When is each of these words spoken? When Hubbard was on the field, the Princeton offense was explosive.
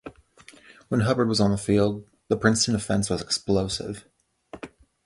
When 0.87 1.01
Hubbard 1.01 1.27
was 1.27 1.39
on 1.39 1.51
the 1.51 1.59
field, 1.59 2.09
the 2.27 2.35
Princeton 2.35 2.73
offense 2.73 3.07
was 3.11 3.21
explosive. 3.21 4.03